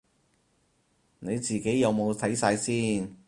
[1.19, 3.15] 你自己有冇睇晒先